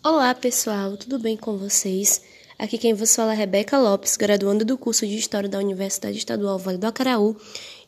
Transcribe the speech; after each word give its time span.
Olá, 0.00 0.32
pessoal, 0.32 0.96
tudo 0.96 1.18
bem 1.18 1.36
com 1.36 1.58
vocês? 1.58 2.22
Aqui 2.56 2.78
quem 2.78 2.94
vos 2.94 3.16
fala 3.16 3.32
é 3.32 3.36
Rebeca 3.36 3.76
Lopes, 3.76 4.16
graduanda 4.16 4.64
do 4.64 4.78
curso 4.78 5.04
de 5.04 5.18
História 5.18 5.48
da 5.48 5.58
Universidade 5.58 6.16
Estadual 6.16 6.56
Vale 6.56 6.78
do 6.78 6.86
Acaraú, 6.86 7.36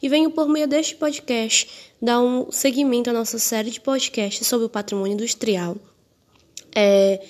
e 0.02 0.08
venho 0.08 0.28
por 0.32 0.48
meio 0.48 0.66
deste 0.66 0.96
podcast 0.96 1.68
dar 2.02 2.20
um 2.20 2.50
seguimento 2.50 3.08
à 3.10 3.12
nossa 3.12 3.38
série 3.38 3.70
de 3.70 3.80
podcasts 3.80 4.44
sobre 4.44 4.66
o 4.66 4.68
patrimônio 4.68 5.14
industrial. 5.14 5.76
É, 6.74 7.24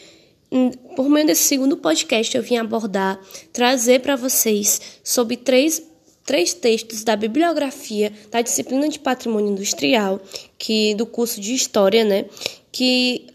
por 0.96 1.10
meio 1.10 1.26
desse 1.26 1.42
segundo 1.42 1.76
podcast, 1.76 2.34
eu 2.34 2.42
vim 2.42 2.56
abordar, 2.56 3.20
trazer 3.52 4.00
para 4.00 4.16
vocês 4.16 4.80
sobre 5.04 5.36
três 5.36 5.82
três 6.24 6.54
textos 6.54 7.02
da 7.02 7.16
bibliografia 7.16 8.12
da 8.30 8.40
disciplina 8.40 8.88
de 8.88 8.98
patrimônio 8.98 9.50
industrial, 9.50 10.20
que 10.56 10.94
do 10.94 11.04
curso 11.04 11.40
de 11.40 11.54
história, 11.54 12.04
né, 12.04 12.26
que 12.70 13.26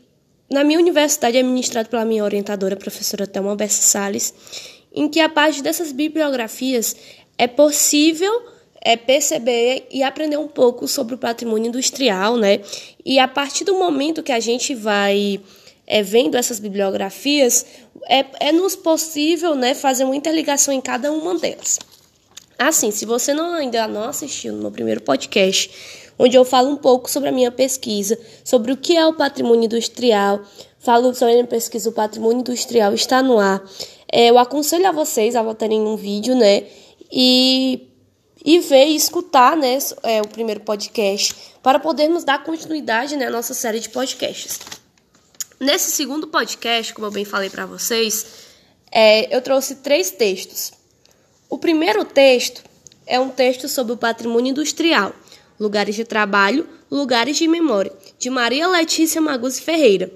na 0.49 0.63
minha 0.63 0.79
universidade 0.79 1.37
é 1.37 1.43
ministrado 1.43 1.89
pela 1.89 2.05
minha 2.05 2.23
orientadora, 2.23 2.75
professora 2.75 3.25
Thelma 3.25 3.55
Bessa 3.55 3.81
Salles, 3.81 4.33
em 4.93 5.09
que 5.09 5.19
a 5.19 5.27
parte 5.27 5.61
dessas 5.61 5.91
bibliografias 5.91 6.95
é 7.37 7.47
possível 7.47 8.31
é, 8.81 8.95
perceber 8.95 9.87
e 9.91 10.03
aprender 10.03 10.37
um 10.37 10.47
pouco 10.47 10.87
sobre 10.87 11.15
o 11.15 11.17
patrimônio 11.17 11.67
industrial, 11.67 12.37
né? 12.37 12.61
E 13.03 13.17
a 13.17 13.27
partir 13.27 13.63
do 13.63 13.73
momento 13.75 14.21
que 14.21 14.31
a 14.31 14.39
gente 14.39 14.75
vai 14.75 15.41
é, 15.87 16.03
vendo 16.03 16.35
essas 16.37 16.59
bibliografias, 16.59 17.65
é, 18.07 18.25
é 18.39 18.51
nos 18.51 18.75
possível 18.75 19.55
né, 19.55 19.73
fazer 19.73 20.03
uma 20.03 20.15
interligação 20.15 20.73
em 20.73 20.81
cada 20.81 21.11
uma 21.11 21.37
delas. 21.37 21.79
Assim, 22.57 22.91
se 22.91 23.05
você 23.05 23.33
não, 23.33 23.53
ainda 23.53 23.87
não 23.87 24.05
assistiu 24.05 24.53
no 24.53 24.61
meu 24.61 24.71
primeiro 24.71 25.01
podcast, 25.01 25.69
onde 26.17 26.37
eu 26.37 26.45
falo 26.45 26.69
um 26.69 26.77
pouco 26.77 27.09
sobre 27.09 27.29
a 27.29 27.31
minha 27.31 27.51
pesquisa, 27.51 28.17
sobre 28.43 28.71
o 28.71 28.77
que 28.77 28.95
é 28.95 29.05
o 29.05 29.13
patrimônio 29.13 29.65
industrial, 29.65 30.41
falo 30.79 31.13
sobre 31.13 31.33
a 31.33 31.37
minha 31.37 31.47
pesquisa, 31.47 31.89
o 31.89 31.93
patrimônio 31.93 32.39
industrial 32.39 32.93
está 32.93 33.21
no 33.21 33.39
ar. 33.39 33.61
É, 34.11 34.29
eu 34.29 34.37
aconselho 34.37 34.87
a 34.87 34.91
vocês 34.91 35.35
a 35.35 35.43
votarem 35.43 35.81
um 35.81 35.97
vídeo, 35.97 36.35
né? 36.35 36.63
E, 37.11 37.89
e 38.43 38.59
ver 38.59 38.87
e 38.87 38.95
escutar 38.95 39.57
né, 39.57 39.77
é, 40.03 40.21
o 40.21 40.27
primeiro 40.27 40.61
podcast 40.61 41.35
para 41.61 41.79
podermos 41.79 42.23
dar 42.23 42.43
continuidade 42.43 43.15
né, 43.17 43.27
à 43.27 43.29
nossa 43.29 43.53
série 43.53 43.79
de 43.79 43.89
podcasts. 43.89 44.59
Nesse 45.59 45.91
segundo 45.91 46.27
podcast, 46.27 46.93
como 46.93 47.07
eu 47.07 47.11
bem 47.11 47.25
falei 47.25 47.49
para 47.49 47.65
vocês, 47.65 48.25
é, 48.91 49.35
eu 49.35 49.41
trouxe 49.41 49.75
três 49.75 50.11
textos. 50.11 50.71
O 51.49 51.57
primeiro 51.57 52.03
texto 52.03 52.63
é 53.05 53.19
um 53.19 53.29
texto 53.29 53.69
sobre 53.69 53.93
o 53.93 53.97
patrimônio 53.97 54.51
industrial. 54.51 55.13
Lugares 55.59 55.95
de 55.95 56.03
Trabalho, 56.03 56.67
Lugares 56.89 57.37
de 57.37 57.47
Memória, 57.47 57.93
de 58.17 58.29
Maria 58.29 58.67
Letícia 58.67 59.21
Magus 59.21 59.59
Ferreira. 59.59 60.11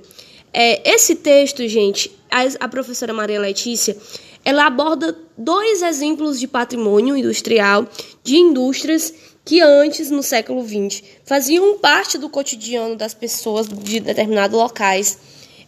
É, 0.52 0.90
esse 0.90 1.16
texto, 1.16 1.66
gente, 1.68 2.12
a, 2.30 2.66
a 2.66 2.68
professora 2.68 3.14
Maria 3.14 3.40
Letícia, 3.40 3.96
ela 4.44 4.66
aborda 4.66 5.18
dois 5.38 5.82
exemplos 5.82 6.40
de 6.40 6.48
patrimônio 6.48 7.16
industrial 7.16 7.88
de 8.24 8.36
indústrias 8.36 9.14
que 9.46 9.62
antes, 9.62 10.10
no 10.10 10.24
século 10.24 10.68
XX, 10.68 11.04
faziam 11.24 11.78
parte 11.78 12.18
do 12.18 12.30
cotidiano 12.30 12.96
das 12.96 13.14
pessoas 13.14 13.68
de 13.68 14.00
determinados 14.00 14.58
locais 14.58 15.18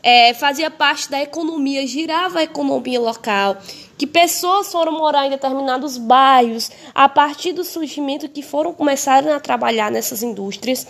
é, 0.04 0.34
fazia 0.34 0.70
parte 0.70 1.10
da 1.10 1.22
economia, 1.22 1.86
girava 1.86 2.40
a 2.40 2.44
economia 2.44 3.00
local, 3.00 3.58
que 4.02 4.08
pessoas 4.08 4.72
foram 4.72 4.94
morar 4.94 5.28
em 5.28 5.30
determinados 5.30 5.96
bairros 5.96 6.72
a 6.92 7.08
partir 7.08 7.52
do 7.54 7.64
surgimento 7.64 8.28
que 8.28 8.42
foram 8.42 8.74
começar 8.74 9.24
a 9.28 9.40
trabalhar 9.40 9.92
nessas 9.92 10.24
indústrias 10.24 10.88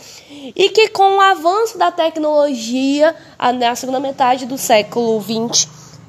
e 0.56 0.70
que 0.70 0.88
com 0.88 1.18
o 1.18 1.20
avanço 1.20 1.78
da 1.78 1.92
tecnologia 1.92 3.14
na 3.60 3.76
segunda 3.76 4.00
metade 4.00 4.46
do 4.46 4.58
século 4.58 5.22
XX, 5.22 5.68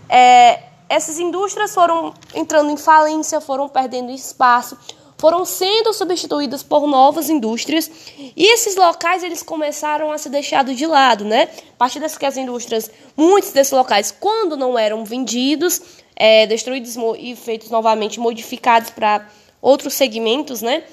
é, 0.08 0.62
essas 0.89 1.19
indústrias 1.19 1.75
foram 1.75 2.14
entrando 2.36 2.70
em 2.70 2.77
falência, 2.77 3.41
foram 3.41 3.69
perdendo 3.69 4.12
espaço, 4.12 4.78
foram 5.18 5.45
sendo 5.45 5.92
substituídas 5.92 6.62
por 6.62 6.86
novas 6.86 7.29
indústrias 7.29 7.91
e 8.17 8.55
esses 8.55 8.77
locais 8.77 9.24
eles 9.24 9.42
começaram 9.42 10.12
a 10.12 10.18
ser 10.18 10.29
deixados 10.29 10.77
de 10.77 10.86
lado, 10.86 11.24
né? 11.24 11.48
A 11.74 11.79
partir 11.79 11.98
das 11.98 12.17
que 12.17 12.27
as 12.27 12.36
indústrias, 12.36 12.89
muitos 13.17 13.51
desses 13.51 13.73
locais, 13.73 14.14
quando 14.18 14.57
não 14.57 14.79
eram 14.79 15.05
vendidos, 15.05 16.02
é, 16.17 16.46
destruídos 16.46 16.96
e 17.18 17.34
feitos 17.36 17.70
novamente, 17.70 18.20
modificados 18.20 18.90
para 18.90 19.28
outros 19.61 19.95
segmentos, 19.95 20.62
né? 20.62 20.84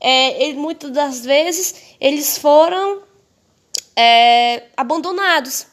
É, 0.00 0.52
muitas 0.52 0.90
das 0.90 1.24
vezes 1.24 1.96
eles 2.00 2.38
foram 2.38 3.02
é, 3.96 4.64
abandonados, 4.76 5.66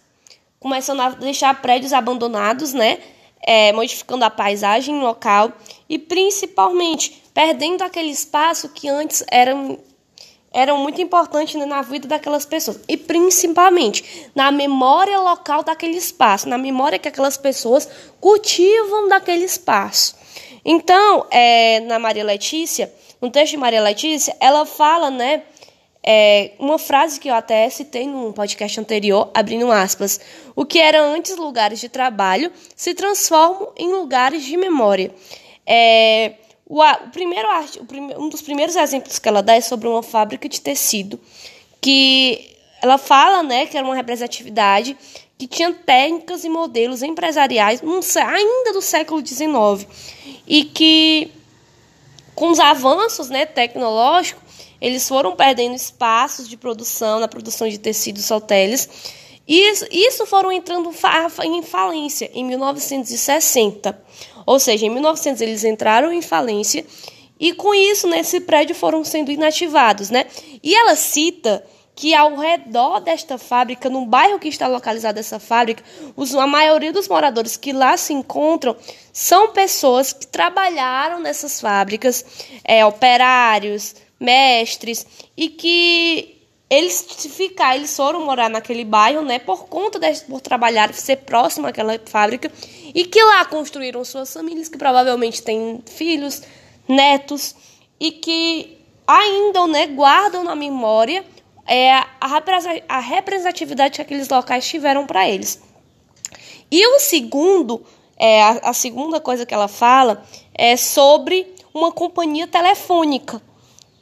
começando 0.60 1.02
a 1.02 1.10
deixar 1.10 1.62
prédios 1.62 1.94
abandonados, 1.94 2.74
né? 2.74 2.98
É, 3.48 3.72
modificando 3.74 4.26
a 4.26 4.30
paisagem 4.30 5.00
local 5.00 5.52
e 5.88 6.00
principalmente 6.00 7.24
perdendo 7.32 7.84
aquele 7.84 8.10
espaço 8.10 8.70
que 8.70 8.90
antes 8.90 9.24
eram 9.30 9.78
eram 10.56 10.78
muito 10.78 11.02
importantes 11.02 11.54
na 11.66 11.82
vida 11.82 12.08
daquelas 12.08 12.46
pessoas 12.46 12.80
e 12.88 12.96
principalmente 12.96 14.32
na 14.34 14.50
memória 14.52 15.20
local 15.20 15.62
daquele 15.62 15.98
espaço, 15.98 16.48
na 16.48 16.58
memória 16.58 16.98
que 16.98 17.10
aquelas 17.10 17.36
pessoas 17.36 17.90
cultivam 18.22 19.10
daquele 19.10 19.44
espaço. 19.44 20.16
Então, 20.64 21.28
é, 21.30 21.82
na 21.82 22.00
Maria 22.00 22.24
Letícia, 22.24 22.92
no 23.22 23.30
texto 23.30 23.52
de 23.52 23.58
Maria 23.58 23.82
Letícia, 23.82 24.34
ela 24.40 24.66
fala, 24.66 25.12
né, 25.12 25.44
é, 26.02 26.52
uma 26.58 26.80
frase 26.80 27.20
que 27.20 27.30
eu 27.30 27.36
até 27.36 27.70
citei 27.70 28.08
num 28.08 28.32
podcast 28.32 28.80
anterior, 28.80 29.30
abrindo 29.34 29.70
aspas, 29.70 30.22
o 30.56 30.66
que 30.66 30.80
era 30.80 31.02
antes 31.02 31.36
lugares 31.36 31.82
de 31.82 31.90
trabalho 31.90 32.50
se 32.74 32.94
transformam 32.94 33.74
em 33.76 33.92
lugares 33.92 34.42
de 34.44 34.56
memória. 34.56 35.14
É, 35.68 36.36
o, 36.66 36.82
o 36.82 37.10
primeiro 37.12 37.48
o 37.80 37.86
prime, 37.86 38.16
um 38.18 38.30
dos 38.30 38.42
primeiros 38.42 38.76
exemplos 38.76 39.20
que 39.20 39.30
ela 39.30 39.44
dá 39.44 39.56
é 39.56 39.62
sobre 39.62 39.88
uma 39.88 40.02
fábrica 40.02 40.50
de 40.50 40.60
tecido, 40.60 41.20
que 41.80 42.50
ela 42.82 42.98
fala, 42.98 43.44
né, 43.44 43.66
que 43.66 43.78
era 43.78 43.86
uma 43.86 43.96
representatividade 43.96 44.98
que 45.38 45.48
tinha 45.48 45.74
técnicas 45.74 46.44
e 46.44 46.50
modelos 46.50 47.04
empresariais 47.04 47.82
um, 47.84 48.00
ainda 48.22 48.74
do 48.74 48.82
século 48.82 49.26
XIX 49.26 49.86
e 50.48 50.64
que 50.66 51.32
com 52.34 52.50
os 52.52 52.60
avanços, 52.60 53.30
né, 53.30 53.46
tecnológicos, 53.46 54.44
eles 54.82 55.08
foram 55.08 55.36
perdendo 55.36 55.76
espaços 55.76 56.48
de 56.50 56.58
produção 56.58 57.20
na 57.20 57.28
produção 57.28 57.68
de 57.68 57.78
tecidos 57.78 58.30
hotéis 58.30 58.90
e 59.48 59.70
isso, 59.70 59.86
isso 59.92 60.26
foram 60.26 60.52
entrando 60.52 60.92
em 61.44 61.62
falência 61.62 62.32
em 62.34 62.44
1960. 62.44 63.98
Ou 64.46 64.60
seja, 64.60 64.86
em 64.86 64.90
1900 64.90 65.42
eles 65.42 65.64
entraram 65.64 66.12
em 66.12 66.22
falência 66.22 66.86
e 67.40 67.54
com 67.54 67.74
isso 67.74 68.08
nesse 68.08 68.40
prédio 68.42 68.76
foram 68.76 69.04
sendo 69.04 69.32
inativados, 69.32 70.10
né? 70.10 70.26
E 70.64 70.74
ela 70.74 70.96
cita 70.96 71.64
que 71.96 72.14
ao 72.14 72.36
redor 72.36 73.00
desta 73.00 73.38
fábrica, 73.38 73.90
no 73.90 74.06
bairro 74.06 74.38
que 74.38 74.50
está 74.50 74.68
localizada 74.68 75.20
essa 75.20 75.40
fábrica, 75.40 75.82
os, 76.16 76.36
a 76.36 76.46
maioria 76.46 76.92
dos 76.92 77.08
moradores 77.08 77.56
que 77.56 77.72
lá 77.72 77.96
se 77.96 78.14
encontram 78.14 78.76
são 79.14 79.52
pessoas 79.54 80.12
que 80.12 80.28
trabalharam 80.28 81.22
nessas 81.22 81.62
fábricas, 81.62 82.26
é, 82.66 82.86
operários, 82.86 83.96
mestres, 84.20 85.06
e 85.38 85.48
que 85.48 86.35
eles 86.70 87.06
ficar, 87.30 87.76
eles 87.76 87.96
foram 87.96 88.26
morar 88.26 88.50
naquele 88.50 88.84
bairro, 88.84 89.22
né, 89.22 89.38
por 89.38 89.66
conta 89.68 90.00
de 90.00 90.22
por 90.22 90.42
trabalhar, 90.42 90.94
ser 90.94 91.18
próximo 91.18 91.68
àquela 91.68 92.00
fábrica 92.06 92.52
e 92.94 93.06
que 93.06 93.22
lá 93.24 93.46
construíram 93.46 94.04
suas 94.04 94.34
famílias 94.34 94.68
que 94.68 94.78
provavelmente 94.78 95.44
têm 95.44 95.84
filhos, 95.86 96.42
netos 96.88 97.56
e 98.00 98.12
que 98.12 98.78
ainda, 99.08 99.68
né, 99.68 99.88
guardam 99.88 100.44
na 100.44 100.56
memória 100.56 101.24
é, 101.68 101.92
a 102.20 103.00
representatividade 103.00 103.96
que 103.96 104.02
aqueles 104.02 104.30
locais 104.30 104.68
tiveram 104.68 105.06
para 105.06 105.28
eles. 105.28 105.62
E 106.72 106.86
o 106.96 107.00
segundo, 107.00 107.86
é, 108.18 108.42
a, 108.42 108.50
a 108.70 108.74
segunda 108.74 109.20
coisa 109.20 109.46
que 109.46 109.54
ela 109.54 109.68
fala 109.68 110.24
é 110.54 110.76
sobre 110.76 111.54
uma 111.74 111.92
companhia 111.92 112.48
telefônica 112.48 113.42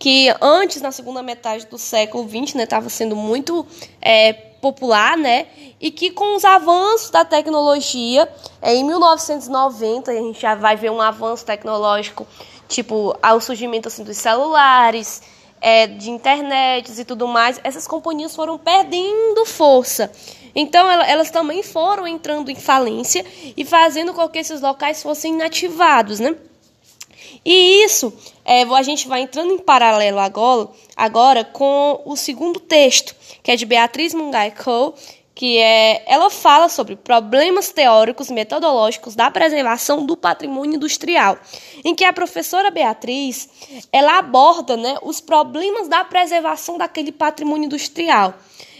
que 0.03 0.35
antes, 0.41 0.81
na 0.81 0.91
segunda 0.91 1.23
metade 1.23 1.65
do 1.67 1.77
século 1.77 2.27
XX, 2.27 2.55
estava 2.55 2.83
né, 2.83 2.89
sendo 2.89 3.15
muito 3.15 3.65
é, 4.01 4.33
popular, 4.33 5.15
né? 5.15 5.47
E 5.79 5.89
que 5.91 6.11
com 6.11 6.35
os 6.35 6.43
avanços 6.43 7.09
da 7.09 7.23
tecnologia, 7.23 8.27
é, 8.61 8.75
em 8.75 8.83
1990, 8.83 10.11
a 10.11 10.13
gente 10.13 10.41
já 10.41 10.55
vai 10.55 10.75
ver 10.75 10.91
um 10.91 10.99
avanço 10.99 11.45
tecnológico, 11.45 12.27
tipo, 12.67 13.17
ao 13.23 13.39
surgimento 13.39 13.87
assim, 13.87 14.03
dos 14.03 14.17
celulares, 14.17 15.21
é, 15.61 15.87
de 15.87 16.11
internet 16.11 16.91
e 16.99 17.05
tudo 17.05 17.25
mais, 17.25 17.61
essas 17.63 17.87
companhias 17.87 18.35
foram 18.35 18.57
perdendo 18.57 19.45
força. 19.45 20.11
Então, 20.53 20.91
elas 20.91 21.31
também 21.31 21.63
foram 21.63 22.05
entrando 22.05 22.51
em 22.51 22.55
falência 22.55 23.25
e 23.55 23.63
fazendo 23.63 24.13
com 24.13 24.27
que 24.27 24.39
esses 24.39 24.59
locais 24.59 25.01
fossem 25.01 25.35
inativados, 25.35 26.19
né? 26.19 26.35
E 27.45 27.83
isso 27.83 28.13
é, 28.45 28.63
a 28.63 28.83
gente 28.83 29.07
vai 29.07 29.21
entrando 29.21 29.53
em 29.53 29.59
paralelo 29.59 30.19
agora, 30.19 30.69
agora 30.95 31.43
com 31.43 32.01
o 32.05 32.15
segundo 32.15 32.59
texto, 32.59 33.15
que 33.41 33.51
é 33.51 33.55
de 33.55 33.65
Beatriz 33.65 34.13
Mungai 34.13 34.51
Cole, 34.51 34.93
que 35.35 35.57
é, 35.57 36.03
ela 36.05 36.29
fala 36.29 36.69
sobre 36.69 36.95
problemas 36.95 37.71
teóricos 37.71 38.29
e 38.29 38.33
metodológicos 38.33 39.15
da 39.15 39.31
preservação 39.31 40.05
do 40.05 40.15
patrimônio 40.15 40.75
industrial, 40.75 41.37
em 41.83 41.95
que 41.95 42.05
a 42.05 42.13
professora 42.13 42.69
Beatriz 42.69 43.49
ela 43.91 44.19
aborda 44.19 44.77
né, 44.77 44.97
os 45.01 45.19
problemas 45.19 45.87
da 45.87 46.03
preservação 46.03 46.77
daquele 46.77 47.11
patrimônio 47.11 47.65
industrial, 47.65 48.35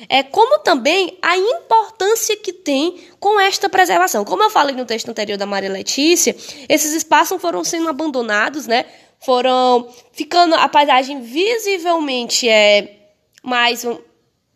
é 0.08 0.22
como 0.22 0.60
também 0.60 1.18
a 1.22 1.38
importância 1.38 2.38
que 2.38 2.54
tem 2.54 3.00
com 3.20 3.40
esta 3.40 3.70
preservação. 3.70 4.26
Como 4.26 4.44
eu 4.44 4.50
falei 4.50 4.76
no 4.76 4.86
texto 4.86 5.10
anterior 5.10 5.38
da 5.38 5.46
Maria 5.46 5.72
Letícia, 5.72 6.36
esses 6.68 6.94
espaços 6.94 7.42
foram 7.42 7.64
sendo 7.64 7.90
abandonados, 7.90 8.68
né? 8.68 8.86
Foram 9.20 9.88
ficando 10.12 10.56
a 10.56 10.68
paisagem 10.68 11.22
visivelmente 11.22 12.50
é 12.50 13.00
mais 13.42 13.86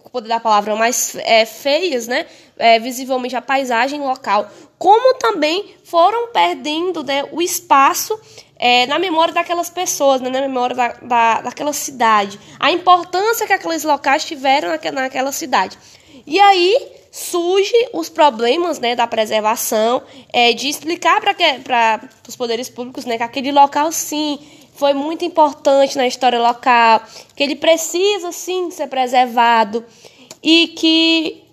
poder 0.10 0.28
da 0.28 0.40
palavra, 0.40 0.76
mais 0.76 1.16
é, 1.16 1.46
feias, 1.46 2.08
né? 2.08 2.26
É, 2.58 2.80
visivelmente 2.80 3.36
a 3.36 3.42
paisagem 3.42 4.02
local, 4.02 4.50
como 4.80 5.16
também 5.16 5.76
foram 5.84 6.32
perdendo 6.32 7.04
né, 7.04 7.24
o 7.32 7.42
espaço 7.42 8.20
é, 8.58 8.86
na 8.88 8.98
memória 8.98 9.34
daquelas 9.34 9.70
pessoas, 9.70 10.22
né, 10.22 10.30
na 10.30 10.42
memória 10.42 10.76
da, 10.76 10.88
da, 11.02 11.42
daquela 11.42 11.74
cidade, 11.74 12.40
a 12.60 12.72
importância 12.72 13.46
que 13.46 13.54
aqueles 13.54 13.84
locais 13.84 14.26
tiveram 14.26 14.70
naquela, 14.70 15.02
naquela 15.02 15.32
cidade. 15.32 15.78
E 16.26 16.40
aí 16.40 16.92
surge 17.12 17.74
os 17.94 18.10
problemas 18.10 18.80
né, 18.80 18.96
da 18.96 19.08
preservação, 19.08 20.04
é, 20.32 20.54
de 20.54 20.68
explicar 20.68 21.22
para 21.22 22.10
os 22.28 22.36
poderes 22.36 22.70
públicos 22.70 23.06
né, 23.06 23.18
que 23.18 23.24
aquele 23.24 23.52
local 23.52 23.92
sim 23.92 24.40
foi 24.78 24.94
muito 24.94 25.26
importante 25.26 25.98
na 25.98 26.08
história 26.08 26.40
local, 26.40 27.02
que 27.36 27.44
ele 27.44 27.56
precisa 27.56 28.32
sim 28.32 28.72
ser 28.72 28.88
preservado 28.88 29.84
e 30.42 30.68
que 30.70 31.44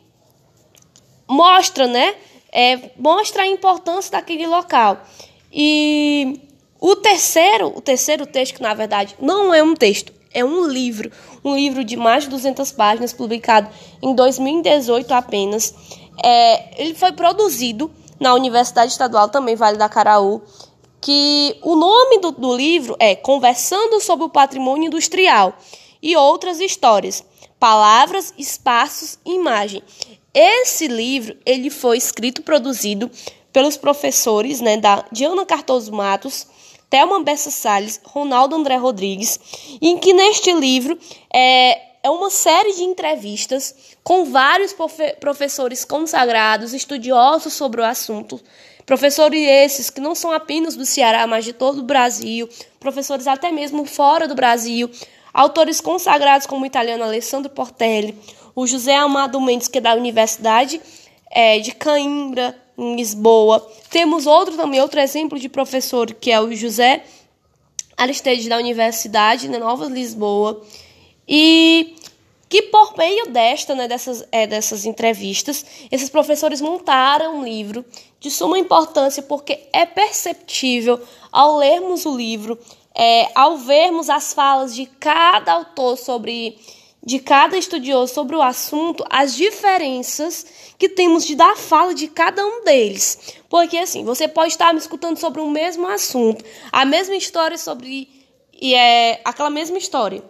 mostra, 1.27 1.87
né? 1.87 2.15
É, 2.53 2.91
mostra 2.97 3.43
a 3.43 3.47
importância 3.47 4.13
daquele 4.13 4.47
local. 4.47 5.03
E 5.53 6.41
o 6.79 6.95
terceiro, 6.97 7.73
o 7.75 7.81
terceiro 7.81 8.27
texto, 8.27 8.57
que 8.57 8.63
na 8.63 8.75
verdade 8.75 9.17
não 9.19 9.53
é 9.53 9.63
um 9.63 9.75
texto, 9.75 10.13
é 10.33 10.45
um 10.45 10.67
livro, 10.67 11.11
um 11.45 11.57
livro 11.57 11.83
de 11.83 11.97
mais 11.97 12.25
de 12.25 12.31
200 12.31 12.73
páginas, 12.73 13.13
publicado 13.13 13.71
em 14.03 14.15
2018 14.15 15.13
apenas. 15.15 15.75
É, 16.23 16.83
ele 16.83 16.95
foi 16.95 17.13
produzido 17.13 17.91
na 18.21 18.35
Universidade 18.35 18.93
Estadual, 18.93 19.29
também 19.29 19.57
Vale 19.57 19.79
da 19.79 19.89
Caraú, 19.89 20.43
que 21.05 21.59
o 21.61 21.77
nome 21.77 22.19
do, 22.19 22.31
do 22.33 22.57
livro 22.57 22.97
é 22.99 23.15
Conversando 23.15 24.01
sobre 24.01 24.25
o 24.25 24.31
Patrimônio 24.31 24.87
Industrial 24.87 25.55
e 26.03 26.17
Outras 26.17 26.61
Histórias, 26.61 27.23
Palavras, 27.61 28.33
Espaços 28.39 29.19
e 29.23 29.35
Imagem. 29.35 29.83
Esse 30.33 30.89
livro 30.89 31.37
ele 31.45 31.69
foi 31.69 31.99
escrito 31.99 32.41
e 32.41 32.45
produzido 32.45 33.11
pelos 33.53 33.77
professores 33.77 34.63
né, 34.63 34.79
da 34.79 35.05
Diana 35.13 35.45
Cartoso 35.45 35.93
Matos, 35.93 36.47
Thelma 36.89 37.23
Bessa 37.23 37.51
Salles, 37.51 38.01
Ronaldo 38.03 38.57
André 38.57 38.77
Rodrigues, 38.77 39.39
em 39.83 39.99
que 39.99 40.15
neste 40.15 40.55
livro 40.55 40.99
é, 41.31 41.83
é 42.05 42.11
uma 42.11 42.31
série 42.31 42.75
de 42.75 42.85
entrevistas 42.85 43.75
com 44.05 44.27
vários 44.27 44.73
profe 44.73 45.17
professores 45.19 45.85
consagrados, 45.85 46.73
estudiosos 46.73 47.53
sobre 47.53 47.81
o 47.81 47.85
assunto, 47.85 48.41
Professores 48.87 49.49
esses 49.49 49.89
que 49.89 50.01
não 50.01 50.15
são 50.15 50.31
apenas 50.31 50.77
do 50.77 50.85
Ceará, 50.85 51.27
mas 51.27 51.45
de 51.45 51.55
todo 51.55 51.79
o 51.79 51.83
Brasil, 51.83 52.49
professores 52.79 53.27
até 53.27 53.51
mesmo 53.51 53.87
fora 53.87 54.29
do 54.29 54.35
Brasil, 54.35 54.91
autores 55.33 55.81
consagrados 55.81 56.47
como 56.47 56.65
o 56.65 56.67
italiano 56.67 57.03
Alessandro 57.03 57.51
Portelli, 57.51 58.15
o 58.55 58.67
José 58.67 58.95
Amado 58.95 59.41
Mendes, 59.41 59.69
que 59.69 59.79
é 59.79 59.81
da 59.81 59.95
Universidade 59.95 60.81
é, 61.31 61.59
de 61.59 61.73
Coimbra, 61.73 62.55
em 62.77 62.95
Lisboa. 62.97 63.67
Temos 63.89 64.27
outro 64.27 64.55
também, 64.55 64.83
outro 64.83 65.01
exemplo 65.01 65.39
de 65.39 65.49
professor, 65.49 66.13
que 66.13 66.31
é 66.31 66.39
o 66.39 66.55
José 66.55 67.05
Aristide, 67.97 68.51
da 68.51 68.59
Universidade 68.59 69.49
de 69.49 69.59
Nova 69.59 69.87
Lisboa. 69.87 70.63
E 71.29 71.97
que 72.49 72.63
por 72.63 72.97
meio 72.97 73.31
desta, 73.31 73.75
né, 73.75 73.89
dessas, 73.89 74.25
é, 74.31 74.47
dessas 74.47 74.85
entrevistas, 74.87 75.65
esses 75.91 76.09
professores 76.09 76.61
montaram 76.61 77.41
um 77.41 77.45
livro 77.45 77.85
de 78.21 78.31
suma 78.31 78.59
importância 78.59 79.23
porque 79.23 79.67
é 79.73 79.85
perceptível 79.85 81.01
ao 81.33 81.57
lermos 81.57 82.07
o 82.07 82.17
livro, 82.17 82.59
é, 82.95 83.29
ao 83.35 83.57
vermos 83.57 84.09
as 84.09 84.33
falas 84.33 84.75
de 84.75 84.87
cada 84.87 85.53
autor 85.53 85.97
sobre 85.97 86.57
de 87.07 87.19
cada 87.19 87.59
estudioso 87.59 88.15
sobre 88.15 88.35
o 88.35 88.41
assunto, 88.41 89.05
as 89.11 89.35
diferenças 89.35 90.47
que 90.79 90.89
temos 90.89 91.27
de 91.27 91.35
dar 91.35 91.55
fala 91.55 91.95
de 91.95 92.09
cada 92.09 92.45
um 92.47 92.65
deles. 92.65 93.35
Porque 93.49 93.77
assim, 93.77 94.05
você 94.05 94.27
pode 94.27 94.53
estar 94.53 94.73
me 94.73 94.79
escutando 94.79 95.19
sobre 95.19 95.41
o 95.41 95.51
mesmo 95.51 95.87
assunto, 95.87 96.43
a 96.73 96.85
mesma 96.85 97.15
história 97.15 97.59
sobre 97.59 98.09
e 98.59 98.75
é 98.75 99.21
aquela 99.25 99.51
mesma 99.51 99.77
história. 99.77 100.23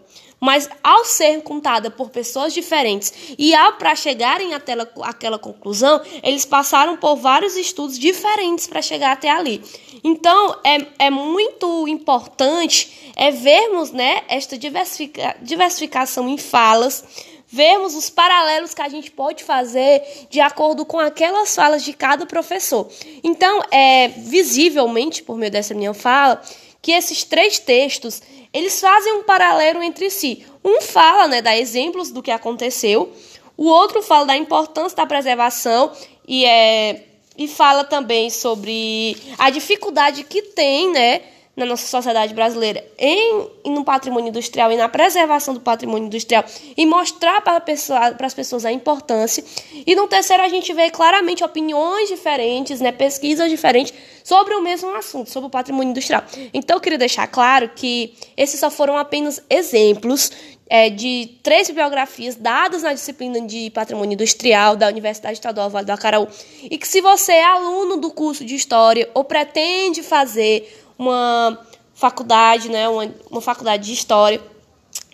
Mas 0.44 0.68
ao 0.82 1.06
ser 1.06 1.40
contada 1.40 1.90
por 1.90 2.10
pessoas 2.10 2.52
diferentes 2.52 3.34
e 3.38 3.54
ao 3.54 3.78
para 3.78 3.96
chegarem 3.96 4.52
até 4.52 4.74
aquela 5.00 5.38
conclusão, 5.38 6.02
eles 6.22 6.44
passaram 6.44 6.98
por 6.98 7.16
vários 7.16 7.56
estudos 7.56 7.98
diferentes 7.98 8.66
para 8.66 8.82
chegar 8.82 9.12
até 9.12 9.30
ali. 9.30 9.62
Então 10.04 10.54
é, 10.62 11.06
é 11.06 11.10
muito 11.10 11.88
importante 11.88 13.12
é 13.16 13.30
vermos 13.30 13.90
né, 13.90 14.22
esta 14.28 14.58
diversifica, 14.58 15.34
diversificação 15.40 16.28
em 16.28 16.36
falas, 16.36 17.02
vermos 17.46 17.94
os 17.94 18.10
paralelos 18.10 18.74
que 18.74 18.82
a 18.82 18.88
gente 18.90 19.10
pode 19.10 19.42
fazer 19.44 20.02
de 20.28 20.40
acordo 20.40 20.84
com 20.84 20.98
aquelas 20.98 21.54
falas 21.54 21.82
de 21.82 21.94
cada 21.94 22.26
professor. 22.26 22.86
Então, 23.22 23.62
é 23.70 24.08
visivelmente, 24.08 25.22
por 25.22 25.38
meio 25.38 25.52
dessa 25.52 25.72
minha 25.72 25.94
fala, 25.94 26.42
que 26.84 26.92
esses 26.92 27.24
três 27.24 27.58
textos 27.58 28.20
eles 28.52 28.78
fazem 28.78 29.14
um 29.14 29.22
paralelo 29.22 29.82
entre 29.82 30.10
si. 30.10 30.44
Um 30.62 30.82
fala, 30.82 31.26
né, 31.26 31.40
dá 31.40 31.56
exemplos 31.56 32.12
do 32.12 32.22
que 32.22 32.30
aconteceu, 32.30 33.10
o 33.56 33.64
outro 33.64 34.02
fala 34.02 34.26
da 34.26 34.36
importância 34.36 34.94
da 34.94 35.06
preservação 35.06 35.90
e 36.28 36.44
é 36.44 37.06
e 37.36 37.48
fala 37.48 37.82
também 37.82 38.30
sobre 38.30 39.16
a 39.38 39.50
dificuldade 39.50 40.22
que 40.22 40.40
tem, 40.42 40.92
né, 40.92 41.22
na 41.56 41.64
nossa 41.64 41.86
sociedade 41.86 42.34
brasileira 42.34 42.84
em, 42.98 43.48
no 43.64 43.84
patrimônio 43.84 44.28
industrial 44.28 44.72
e 44.72 44.76
na 44.76 44.88
preservação 44.88 45.54
do 45.54 45.60
patrimônio 45.60 46.06
industrial 46.06 46.44
e 46.76 46.84
mostrar 46.84 47.40
para, 47.42 47.60
pessoa, 47.60 48.14
as 48.18 48.34
pessoas 48.34 48.64
a 48.64 48.72
importância. 48.72 49.44
E 49.86 49.94
no 49.94 50.08
terceiro, 50.08 50.42
a 50.42 50.48
gente 50.48 50.72
vê 50.72 50.90
claramente 50.90 51.44
opiniões 51.44 52.08
diferentes, 52.08 52.80
né, 52.80 52.90
pesquisas 52.90 53.48
diferentes 53.48 53.94
sobre 54.24 54.54
o 54.54 54.62
mesmo 54.62 54.94
assunto, 54.94 55.30
sobre 55.30 55.46
o 55.46 55.50
patrimônio 55.50 55.90
industrial. 55.90 56.24
Então, 56.52 56.76
eu 56.76 56.80
queria 56.80 56.98
deixar 56.98 57.26
claro 57.26 57.70
que 57.74 58.14
esses 58.36 58.58
só 58.58 58.70
foram 58.70 58.96
apenas 58.96 59.42
exemplos 59.48 60.32
é, 60.68 60.88
de 60.88 61.38
três 61.42 61.70
biografias 61.70 62.34
dadas 62.34 62.82
na 62.82 62.92
disciplina 62.92 63.40
de 63.40 63.70
patrimônio 63.70 64.14
industrial 64.14 64.76
da 64.76 64.88
Universidade 64.88 65.34
Estadual 65.34 65.68
Vale 65.68 65.86
do 65.86 65.92
Acaraú 65.92 66.26
e 66.62 66.78
que 66.78 66.88
se 66.88 67.00
você 67.00 67.32
é 67.32 67.44
aluno 67.44 67.98
do 67.98 68.10
curso 68.10 68.44
de 68.44 68.54
História 68.54 69.08
ou 69.14 69.24
pretende 69.24 70.02
fazer 70.02 70.83
uma 70.98 71.58
faculdade, 71.94 72.68
né, 72.68 72.88
uma, 72.88 73.10
uma 73.30 73.40
faculdade 73.40 73.86
de 73.86 73.92
História, 73.92 74.40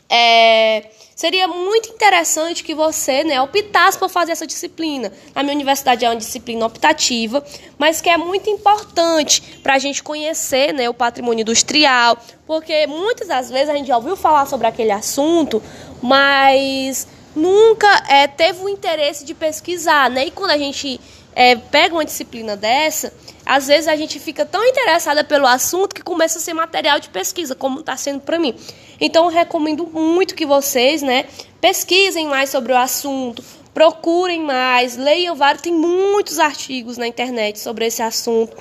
é, 0.08 0.90
seria 1.14 1.46
muito 1.46 1.88
interessante 1.90 2.64
que 2.64 2.74
você 2.74 3.22
né, 3.22 3.40
optasse 3.40 3.96
por 3.96 4.08
fazer 4.08 4.32
essa 4.32 4.46
disciplina. 4.46 5.12
A 5.34 5.42
minha 5.42 5.54
universidade 5.54 6.04
é 6.04 6.08
uma 6.08 6.16
disciplina 6.16 6.66
optativa, 6.66 7.44
mas 7.78 8.00
que 8.00 8.08
é 8.08 8.16
muito 8.16 8.50
importante 8.50 9.60
para 9.62 9.74
a 9.74 9.78
gente 9.78 10.02
conhecer 10.02 10.72
né, 10.72 10.88
o 10.88 10.94
patrimônio 10.94 11.42
industrial, 11.42 12.16
porque 12.46 12.86
muitas 12.88 13.28
das 13.28 13.50
vezes 13.50 13.68
a 13.68 13.74
gente 13.76 13.86
já 13.86 13.96
ouviu 13.96 14.16
falar 14.16 14.46
sobre 14.46 14.66
aquele 14.66 14.90
assunto, 14.90 15.62
mas 16.02 17.06
nunca 17.34 18.04
é, 18.08 18.26
teve 18.26 18.62
o 18.62 18.68
interesse 18.68 19.24
de 19.24 19.34
pesquisar. 19.34 20.10
Né? 20.10 20.26
E 20.26 20.30
quando 20.30 20.50
a 20.50 20.58
gente 20.58 21.00
é, 21.34 21.56
pega 21.56 21.94
uma 21.94 22.04
disciplina 22.04 22.56
dessa, 22.56 23.12
às 23.44 23.66
vezes 23.66 23.88
a 23.88 23.96
gente 23.96 24.18
fica 24.18 24.44
tão 24.44 24.64
interessada 24.64 25.24
pelo 25.24 25.46
assunto 25.46 25.94
que 25.94 26.02
começa 26.02 26.38
a 26.38 26.40
ser 26.40 26.54
material 26.54 27.00
de 27.00 27.08
pesquisa, 27.08 27.54
como 27.54 27.80
está 27.80 27.96
sendo 27.96 28.20
para 28.20 28.38
mim. 28.38 28.54
Então 29.00 29.24
eu 29.24 29.30
recomendo 29.30 29.86
muito 29.86 30.34
que 30.34 30.44
vocês, 30.44 31.02
né, 31.02 31.24
pesquisem 31.60 32.26
mais 32.26 32.50
sobre 32.50 32.72
o 32.72 32.76
assunto, 32.76 33.42
procurem 33.72 34.42
mais, 34.42 34.96
leiam 34.96 35.34
vários, 35.34 35.62
tem 35.62 35.72
muitos 35.72 36.38
artigos 36.38 36.96
na 36.98 37.06
internet 37.06 37.58
sobre 37.58 37.86
esse 37.86 38.02
assunto. 38.02 38.56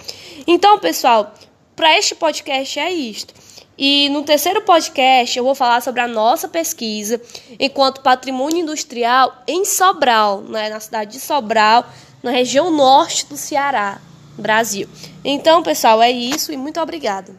Então, 0.48 0.80
pessoal, 0.80 1.34
para 1.76 1.98
este 1.98 2.16
podcast 2.16 2.80
é 2.80 2.92
isto. 2.92 3.34
E 3.82 4.10
no 4.10 4.24
terceiro 4.24 4.62
podcast 4.64 5.38
eu 5.38 5.46
vou 5.46 5.56
falar 5.56 5.80
sobre 5.82 6.02
a 6.02 6.08
nossa 6.08 6.50
pesquisa 6.50 7.22
enquanto 7.58 8.02
patrimônio 8.02 8.60
industrial 8.60 9.42
em 9.48 9.64
Sobral, 9.64 10.42
né, 10.42 10.68
na 10.68 10.82
cidade 10.82 11.14
de 11.14 11.20
Sobral, 11.22 11.86
na 12.22 12.30
região 12.30 12.70
norte 12.70 13.26
do 13.28 13.38
Ceará, 13.38 14.02
Brasil. 14.38 14.90
Então, 15.24 15.64
pessoal, 15.64 16.02
é 16.02 16.12
isso 16.12 16.52
e 16.52 16.58
muito 16.58 16.78
obrigada. 16.82 17.34